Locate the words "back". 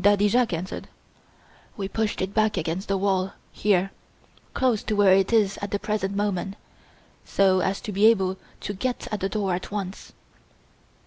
2.32-2.56